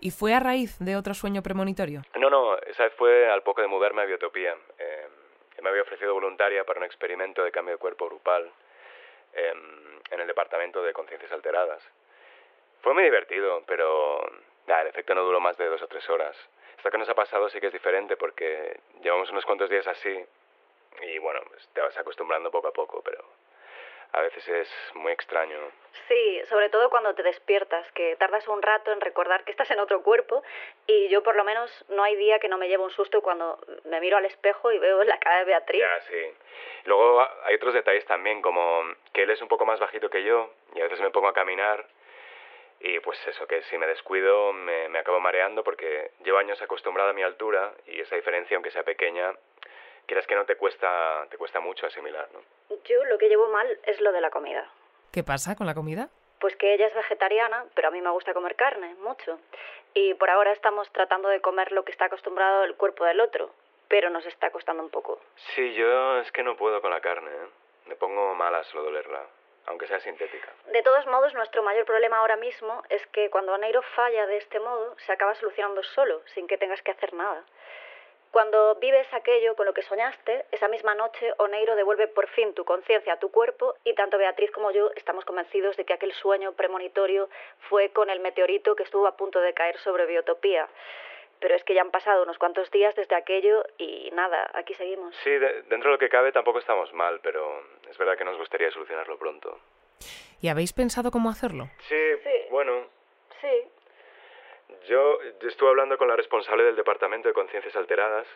[0.00, 2.02] ¿Y fue a raíz de otro sueño premonitorio?
[2.18, 4.56] No, no, esa vez fue al poco de mudarme a Biotopía.
[4.78, 5.08] Eh,
[5.62, 8.50] me había ofrecido voluntaria para un experimento de cambio de cuerpo grupal
[9.32, 11.82] em, en el departamento de conciencias alteradas.
[12.82, 14.20] Fue muy divertido, pero
[14.66, 16.36] el efecto no duró más de dos o tres horas.
[16.76, 20.24] Esto que nos ha pasado sí que es diferente porque llevamos unos cuantos días así
[21.02, 23.24] y bueno, pues te vas acostumbrando poco a poco, pero
[24.12, 25.58] a veces es muy extraño.
[26.08, 29.80] Sí, sobre todo cuando te despiertas, que tardas un rato en recordar que estás en
[29.80, 30.42] otro cuerpo
[30.86, 33.58] y yo por lo menos no hay día que no me lleve un susto cuando
[33.84, 35.80] me miro al espejo y veo la cara de Beatriz.
[35.80, 36.32] Ya, sí.
[36.84, 40.50] Luego hay otros detalles también, como que él es un poco más bajito que yo
[40.74, 41.86] y a veces me pongo a caminar
[42.78, 47.10] y pues eso, que si me descuido me, me acabo mareando porque llevo años acostumbrado
[47.10, 49.32] a mi altura y esa diferencia, aunque sea pequeña,
[50.06, 52.40] quieras que no te cuesta, te cuesta mucho asimilar, ¿no?
[52.84, 54.70] Yo lo que llevo mal es lo de la comida.
[55.12, 56.08] ¿Qué pasa con la comida?
[56.40, 59.38] Pues que ella es vegetariana, pero a mí me gusta comer carne, mucho.
[59.94, 63.50] Y por ahora estamos tratando de comer lo que está acostumbrado el cuerpo del otro,
[63.88, 65.20] pero nos está costando un poco.
[65.54, 67.48] Sí, yo es que no puedo con la carne, ¿eh?
[67.86, 69.22] Me pongo mala solo dolerla,
[69.66, 70.52] aunque sea sintética.
[70.72, 74.60] De todos modos, nuestro mayor problema ahora mismo es que cuando Aneiro falla de este
[74.60, 77.44] modo, se acaba solucionando solo, sin que tengas que hacer nada.
[78.36, 82.66] Cuando vives aquello con lo que soñaste, esa misma noche Oneiro devuelve por fin tu
[82.66, 86.52] conciencia a tu cuerpo y tanto Beatriz como yo estamos convencidos de que aquel sueño
[86.52, 87.30] premonitorio
[87.70, 90.68] fue con el meteorito que estuvo a punto de caer sobre Biotopía.
[91.40, 95.16] Pero es que ya han pasado unos cuantos días desde aquello y nada, aquí seguimos.
[95.24, 98.70] Sí, dentro de lo que cabe tampoco estamos mal, pero es verdad que nos gustaría
[98.70, 99.58] solucionarlo pronto.
[100.42, 101.70] ¿Y habéis pensado cómo hacerlo?
[101.88, 102.48] Sí, sí.
[102.50, 102.95] bueno.
[104.88, 108.26] Yo estuve hablando con la responsable del Departamento de Conciencias Alteradas,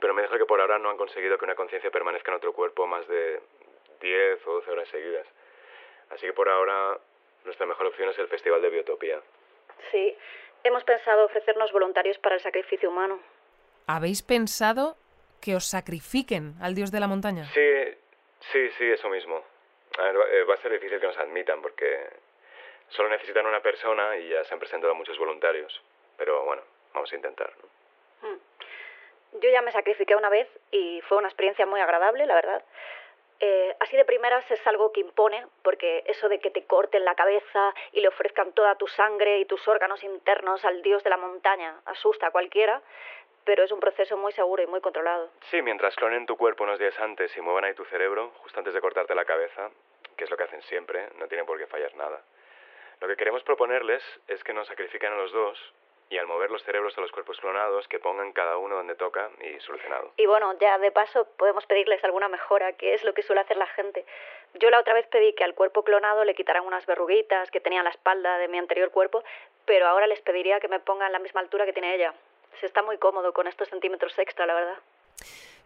[0.00, 2.52] pero me dijo que por ahora no han conseguido que una conciencia permanezca en otro
[2.52, 3.40] cuerpo más de
[4.00, 5.26] 10 o 12 horas seguidas.
[6.10, 6.98] Así que por ahora
[7.44, 9.20] nuestra mejor opción es el Festival de Biotopía.
[9.90, 10.16] Sí,
[10.64, 13.20] hemos pensado ofrecernos voluntarios para el sacrificio humano.
[13.86, 14.96] ¿Habéis pensado
[15.40, 17.44] que os sacrifiquen al dios de la montaña?
[17.54, 17.96] Sí,
[18.52, 19.42] sí, sí, eso mismo.
[19.98, 22.10] A ver, eh, va a ser difícil que nos admitan porque
[22.88, 25.82] Solo necesitan una persona y ya se han presentado muchos voluntarios.
[26.16, 26.62] Pero bueno,
[26.94, 27.52] vamos a intentar.
[27.58, 28.28] ¿no?
[28.28, 28.38] Hmm.
[29.40, 32.64] Yo ya me sacrifiqué una vez y fue una experiencia muy agradable, la verdad.
[33.40, 37.14] Eh, así de primeras es algo que impone, porque eso de que te corten la
[37.14, 41.18] cabeza y le ofrezcan toda tu sangre y tus órganos internos al dios de la
[41.18, 42.82] montaña asusta a cualquiera,
[43.44, 45.30] pero es un proceso muy seguro y muy controlado.
[45.50, 48.74] Sí, mientras clonen tu cuerpo unos días antes y muevan ahí tu cerebro, justo antes
[48.74, 49.70] de cortarte la cabeza,
[50.16, 52.20] que es lo que hacen siempre, no tiene por qué fallar nada.
[53.00, 55.58] Lo que queremos proponerles es que nos sacrifiquen a los dos
[56.10, 59.30] y al mover los cerebros a los cuerpos clonados, que pongan cada uno donde toca
[59.40, 60.12] y solucionado.
[60.16, 63.56] Y bueno, ya de paso podemos pedirles alguna mejora, que es lo que suele hacer
[63.56, 64.06] la gente.
[64.54, 67.80] Yo la otra vez pedí que al cuerpo clonado le quitaran unas verruguitas que tenía
[67.80, 69.22] en la espalda de mi anterior cuerpo,
[69.66, 72.14] pero ahora les pediría que me pongan la misma altura que tiene ella.
[72.60, 74.78] Se está muy cómodo con estos centímetros extra, la verdad.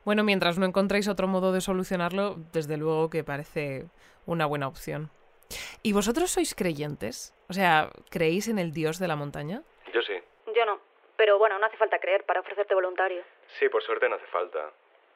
[0.05, 3.85] Bueno, mientras no encontréis otro modo de solucionarlo, desde luego que parece
[4.27, 5.11] una buena opción.
[5.83, 7.35] ¿Y vosotros sois creyentes?
[7.49, 9.63] O sea, ¿creéis en el dios de la montaña?
[9.93, 10.15] Yo sí.
[10.55, 10.81] Yo no.
[11.17, 13.23] Pero bueno, no hace falta creer para ofrecerte voluntario.
[13.59, 14.71] Sí, por suerte no hace falta.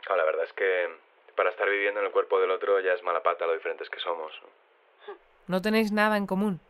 [0.09, 0.88] la verdad es que
[1.35, 4.01] para estar viviendo en el cuerpo del otro ya es mala pata lo diferentes que
[4.01, 4.33] somos.
[5.46, 6.61] ¿No tenéis nada en común?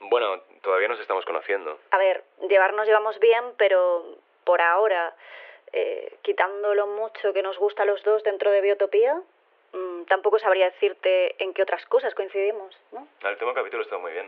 [0.00, 1.78] Bueno, todavía nos estamos conociendo.
[1.90, 5.14] A ver, llevarnos llevamos bien, pero por ahora,
[5.72, 9.20] eh, quitando lo mucho que nos gusta a los dos dentro de Biotopía,
[9.72, 13.06] Mm, tampoco sabría decirte en qué otras cosas coincidimos, ¿no?
[13.22, 14.26] El último capítulo está muy bien.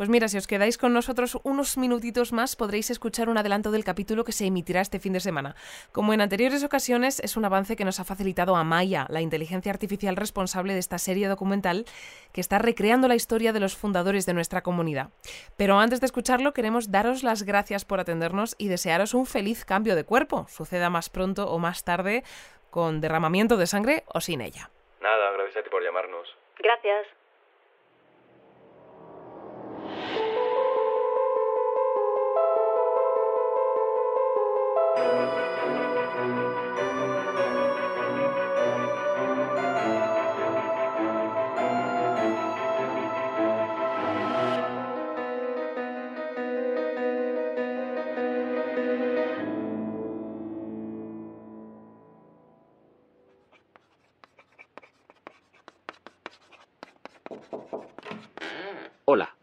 [0.00, 3.84] Pues mira, si os quedáis con nosotros unos minutitos más, podréis escuchar un adelanto del
[3.84, 5.56] capítulo que se emitirá este fin de semana.
[5.92, 10.16] Como en anteriores ocasiones, es un avance que nos ha facilitado Amaya, la inteligencia artificial
[10.16, 11.84] responsable de esta serie documental
[12.32, 15.10] que está recreando la historia de los fundadores de nuestra comunidad.
[15.58, 19.96] Pero antes de escucharlo, queremos daros las gracias por atendernos y desearos un feliz cambio
[19.96, 22.24] de cuerpo, suceda más pronto o más tarde,
[22.70, 24.70] con derramamiento de sangre o sin ella.
[25.00, 26.28] Nada, gracias a ti por llamarnos.
[26.58, 27.06] Gracias.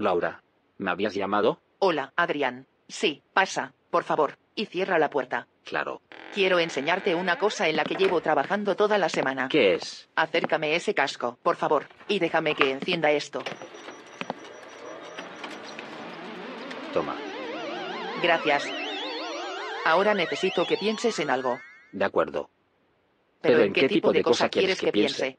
[0.07, 0.41] Laura.
[0.77, 1.59] ¿Me habías llamado?
[1.79, 2.65] Hola, Adrián.
[2.87, 5.49] Sí, pasa, por favor, y cierra la puerta.
[5.65, 6.01] Claro.
[6.33, 9.49] Quiero enseñarte una cosa en la que llevo trabajando toda la semana.
[9.49, 10.07] ¿Qué es?
[10.15, 13.43] Acércame ese casco, por favor, y déjame que encienda esto.
[16.93, 17.17] Toma.
[18.23, 18.63] Gracias.
[19.83, 21.59] Ahora necesito que pienses en algo.
[21.91, 22.49] De acuerdo.
[23.41, 25.37] ¿Pero, en qué, tipo de cosa quieres que piense?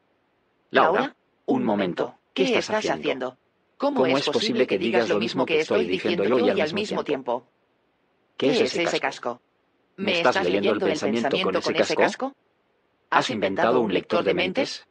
[0.73, 2.19] Laura, un momento.
[2.35, 3.39] ¿Qué, estás, haciendo?
[3.79, 7.47] ¿Cómo, es posible que digas lo mismo que estoy diciendo yo y al mismo tiempo?
[8.37, 9.41] ¿Qué es ese casco?
[9.97, 12.35] ¿Me estás leyendo el pensamiento con ese casco?
[13.11, 14.87] ¿Has inventado un lector de mentes?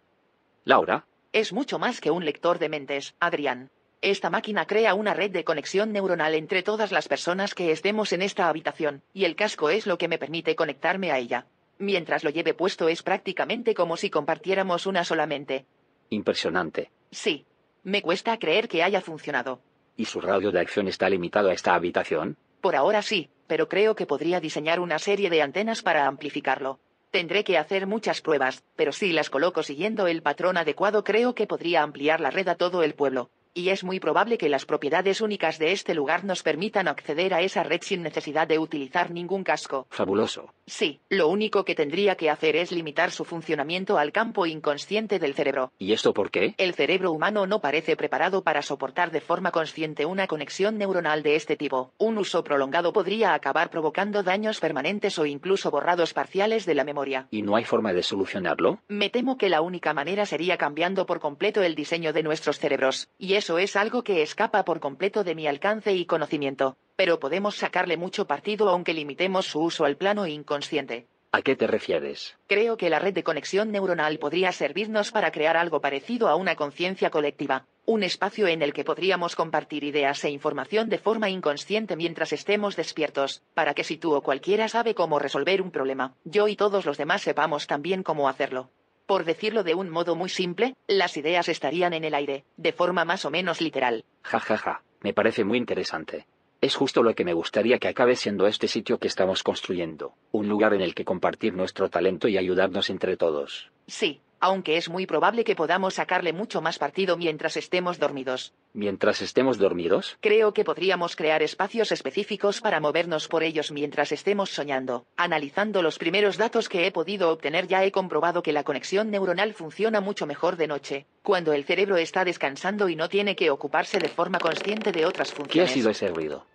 [0.63, 1.05] Laura.
[1.33, 3.69] Es mucho más que un lector de mentes, Adrián.
[4.01, 8.21] Esta máquina crea una red de conexión neuronal entre todas las personas que estemos en
[8.21, 11.47] esta habitación, y el casco es lo que me permite conectarme a ella.
[11.77, 15.65] Mientras lo lleve puesto es prácticamente como si compartiéramos una sola mente.
[16.09, 16.91] Impresionante.
[17.11, 17.45] Sí.
[17.87, 19.61] Me cuesta creer que haya funcionado.
[19.95, 22.35] ¿Y su radio de acción está limitado a esta habitación?
[22.59, 26.81] Por ahora sí, pero creo que podría diseñar una serie de antenas para amplificarlo.
[27.11, 31.47] Tendré que hacer muchas pruebas, pero si las coloco siguiendo el patrón adecuado creo que
[31.47, 35.19] podría ampliar la red a todo el pueblo y es muy probable que las propiedades
[35.19, 39.43] únicas de este lugar nos permitan acceder a esa red sin necesidad de utilizar ningún
[39.43, 39.87] casco.
[39.89, 40.53] Fabuloso.
[40.67, 45.33] Sí, lo único que tendría que hacer es limitar su funcionamiento al campo inconsciente del
[45.33, 45.71] cerebro.
[45.79, 46.53] ¿Y esto por qué?
[46.57, 51.35] El cerebro humano no parece preparado para soportar de forma consciente una conexión neuronal de
[51.35, 51.93] este tipo.
[51.97, 57.27] Un uso prolongado podría acabar provocando daños permanentes o incluso borrados parciales de la memoria.
[57.31, 58.81] ¿Y no hay forma de solucionarlo?
[58.87, 63.09] Me temo que la única manera sería cambiando por completo el diseño de nuestros cerebros,
[63.17, 67.17] y es eso es algo que escapa por completo de mi alcance y conocimiento, pero
[67.17, 71.07] podemos sacarle mucho partido aunque limitemos su uso al plano inconsciente.
[71.31, 72.35] ¿A qué te refieres?
[72.47, 76.57] Creo que la red de conexión neuronal podría servirnos para crear algo parecido a una
[76.57, 81.95] conciencia colectiva, un espacio en el que podríamos compartir ideas e información de forma inconsciente
[81.95, 86.49] mientras estemos despiertos, para que si tú o cualquiera sabe cómo resolver un problema, yo
[86.49, 88.71] y todos los demás sepamos también cómo hacerlo.
[89.07, 93.05] Por decirlo de un modo muy simple, las ideas estarían en el aire, de forma
[93.05, 94.03] más o menos literal.
[94.23, 94.81] Ja, ja, ja.
[94.99, 96.27] Me parece muy interesante.
[96.59, 100.49] Es justo lo que me gustaría que acabe siendo este sitio que estamos construyendo, un
[100.49, 103.71] lugar en el que compartir nuestro talento y ayudarnos entre todos.
[103.87, 108.53] Sí, aunque es muy probable que podamos sacarle mucho más partido mientras estemos dormidos.
[108.73, 110.17] ¿Mientras estemos dormidos?
[110.21, 115.05] Creo que podríamos crear espacios específicos para movernos por ellos mientras estemos soñando.
[115.15, 119.53] Analizando los primeros datos que he podido obtener ya he comprobado que la conexión neuronal
[119.53, 123.99] funciona mucho mejor de noche, cuando el cerebro está descansando y no tiene que ocuparse
[123.99, 125.53] de forma consciente de otras funciones.
[125.53, 126.45] ¿Qué ha sido ese ruido?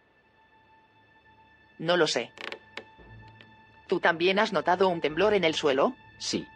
[1.78, 2.30] No lo sé.
[3.88, 5.94] ¿Tú también has notado un temblor en el suelo?
[6.18, 6.46] Sí.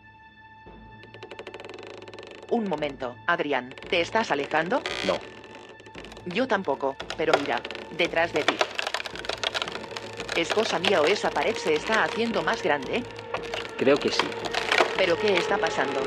[2.57, 4.81] Un momento, Adrián, ¿te estás alejando?
[5.05, 5.21] No.
[6.25, 8.57] Yo tampoco, pero mira, detrás de ti.
[10.35, 13.05] ¿Es cosa mía o esa pared se está haciendo más grande?
[13.77, 14.31] Creo que sí.
[14.97, 16.01] ¿Pero qué está pasando?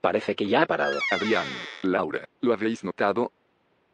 [0.00, 1.00] Parece que ya ha parado.
[1.10, 3.30] Adrián, Laura, ¿lo habéis notado?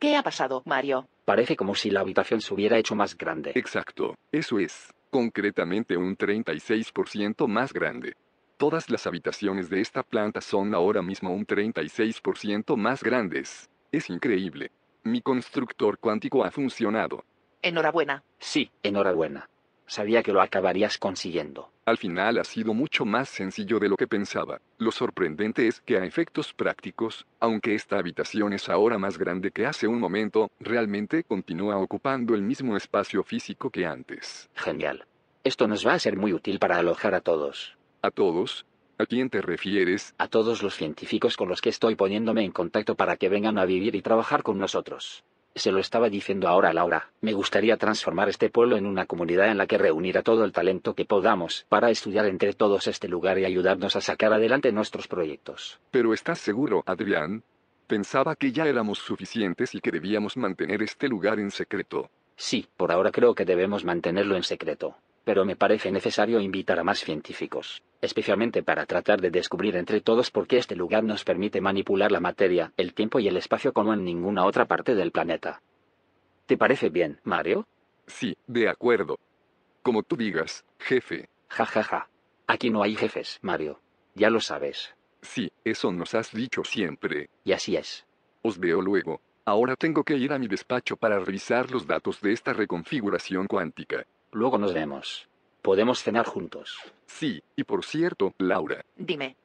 [0.01, 1.05] ¿Qué ha pasado, Mario?
[1.27, 3.53] Parece como si la habitación se hubiera hecho más grande.
[3.55, 8.15] Exacto, eso es, concretamente un 36% más grande.
[8.61, 13.71] Todas las habitaciones de esta planta son ahora mismo un 36% más grandes.
[13.91, 14.71] Es increíble.
[15.03, 17.25] Mi constructor cuántico ha funcionado.
[17.63, 18.23] Enhorabuena.
[18.39, 19.49] Sí, enhorabuena.
[19.87, 21.71] Sabía que lo acabarías consiguiendo.
[21.87, 24.61] Al final ha sido mucho más sencillo de lo que pensaba.
[24.77, 29.65] Lo sorprendente es que a efectos prácticos, aunque esta habitación es ahora más grande que
[29.65, 34.51] hace un momento, realmente continúa ocupando el mismo espacio físico que antes.
[34.55, 35.07] Genial.
[35.45, 37.80] Esto nos va a ser muy útil para alojar a todos.
[38.03, 38.65] ¿A todos?
[38.97, 40.15] ¿A quién te refieres?
[40.17, 43.67] A todos los científicos con los que estoy poniéndome en contacto para que vengan a
[43.67, 45.23] vivir y trabajar con nosotros.
[45.55, 47.11] Se lo estaba diciendo ahora a Laura.
[47.21, 50.53] Me gustaría transformar este pueblo en una comunidad en la que reunir a todo el
[50.53, 55.07] talento que podamos para estudiar entre todos este lugar y ayudarnos a sacar adelante nuestros
[55.07, 55.79] proyectos.
[55.91, 57.43] Pero ¿estás seguro, Adrián?
[57.87, 62.09] Pensaba que ya éramos suficientes y que debíamos mantener este lugar en secreto.
[62.37, 66.85] Sí, por ahora creo que debemos mantenerlo en secreto pero me parece necesario invitar a
[66.85, 71.61] más científicos, especialmente para tratar de descubrir entre todos por qué este lugar nos permite
[71.61, 75.63] manipular la materia, el tiempo y el espacio como en ninguna otra parte del planeta.
[76.47, 77.67] ¿Te parece bien, Mario?
[78.07, 79.19] Sí, de acuerdo.
[79.83, 81.29] Como tú digas, jefe.
[81.49, 82.09] Ja, ja, ja.
[82.47, 83.81] Aquí no hay jefes, Mario.
[84.15, 84.95] Ya lo sabes.
[85.23, 87.31] Sí, eso nos has dicho siempre.
[87.45, 88.07] Y así es.
[88.43, 89.21] Os veo luego.
[89.45, 94.07] Ahora tengo que ir a mi despacho para revisar los datos de esta reconfiguración cuántica.
[94.33, 95.29] Luego nos vemos.
[95.63, 96.79] Podemos cenar juntos.
[97.07, 98.85] Sí, y por cierto, Laura.
[98.97, 99.37] Dime.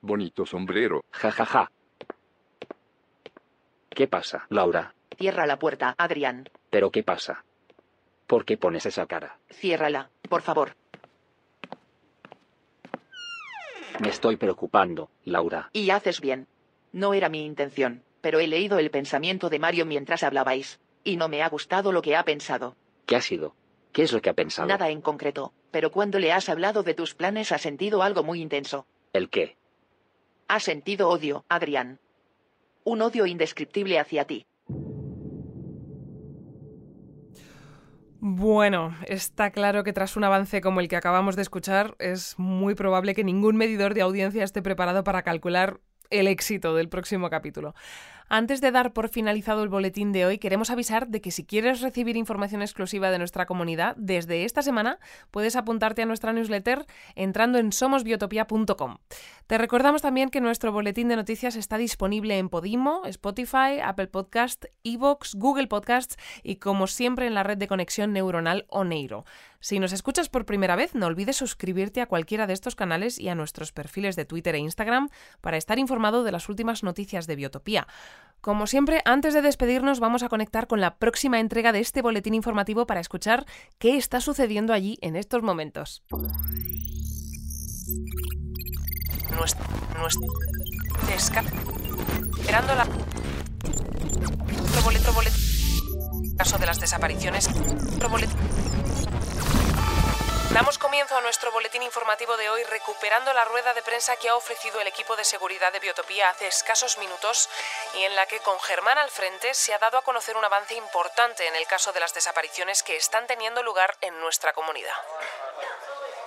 [0.00, 1.04] Bonito sombrero.
[1.10, 1.70] Ja, ja, ja.
[3.88, 4.94] ¿Qué pasa, Laura?
[5.16, 6.48] Cierra la puerta, Adrián.
[6.70, 7.44] ¿Pero qué pasa?
[8.26, 9.38] ¿Por qué pones esa cara?
[9.50, 10.76] Ciérrala, por favor.
[14.00, 15.70] Me estoy preocupando, Laura.
[15.72, 16.48] Y haces bien.
[16.92, 20.80] No era mi intención, pero he leído el pensamiento de Mario mientras hablabais.
[21.04, 22.76] Y no me ha gustado lo que ha pensado.
[23.06, 23.54] ¿Qué ha sido?
[23.94, 24.66] ¿Qué es lo que ha pensado?
[24.66, 28.42] Nada en concreto, pero cuando le has hablado de tus planes ha sentido algo muy
[28.42, 28.88] intenso.
[29.12, 29.56] ¿El qué?
[30.48, 32.00] Ha sentido odio, Adrián.
[32.82, 34.46] Un odio indescriptible hacia ti.
[38.18, 42.74] Bueno, está claro que tras un avance como el que acabamos de escuchar, es muy
[42.74, 45.78] probable que ningún medidor de audiencia esté preparado para calcular
[46.10, 47.74] el éxito del próximo capítulo.
[48.30, 51.82] Antes de dar por finalizado el boletín de hoy, queremos avisar de que si quieres
[51.82, 54.98] recibir información exclusiva de nuestra comunidad, desde esta semana
[55.30, 58.96] puedes apuntarte a nuestra newsletter entrando en somosbiotopia.com.
[59.46, 64.64] Te recordamos también que nuestro boletín de noticias está disponible en Podimo, Spotify, Apple Podcast,
[64.84, 69.26] Evox, Google Podcasts y como siempre en la red de conexión neuronal Oneiro.
[69.64, 73.30] Si nos escuchas por primera vez, no olvides suscribirte a cualquiera de estos canales y
[73.30, 75.08] a nuestros perfiles de Twitter e Instagram
[75.40, 77.86] para estar informado de las últimas noticias de Biotopía.
[78.44, 82.34] Como siempre, antes de despedirnos vamos a conectar con la próxima entrega de este boletín
[82.34, 83.46] informativo para escuchar
[83.78, 86.04] qué está sucediendo allí en estos momentos.
[89.34, 89.64] Nuestro,
[89.98, 90.26] nuestro,
[92.38, 92.86] esperando la
[94.84, 95.36] boleto, boleto,
[96.36, 97.48] caso de las desapariciones,
[98.10, 98.34] boleto.
[100.54, 104.36] Damos comienzo a nuestro boletín informativo de hoy recuperando la rueda de prensa que ha
[104.36, 107.48] ofrecido el equipo de seguridad de Biotopía hace escasos minutos
[107.94, 110.74] y en la que con Germán al frente se ha dado a conocer un avance
[110.74, 114.94] importante en el caso de las desapariciones que están teniendo lugar en nuestra comunidad.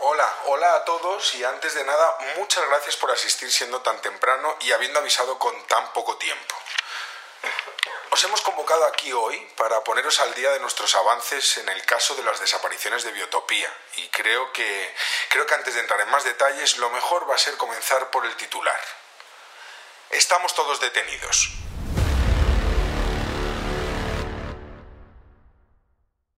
[0.01, 4.57] Hola, hola a todos y antes de nada muchas gracias por asistir siendo tan temprano
[4.59, 6.53] y habiendo avisado con tan poco tiempo.
[8.17, 12.15] Os hemos convocado aquí hoy para poneros al día de nuestros avances en el caso
[12.15, 14.89] de las desapariciones de Biotopía y creo que
[15.29, 18.25] creo que antes de entrar en más detalles lo mejor va a ser comenzar por
[18.25, 18.79] el titular.
[20.09, 21.51] Estamos todos detenidos.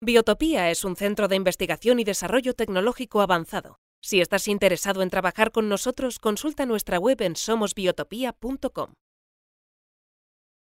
[0.00, 3.78] Biotopía es un centro de investigación y desarrollo tecnológico avanzado.
[4.02, 8.94] Si estás interesado en trabajar con nosotros, consulta nuestra web en somosbiotopía.com.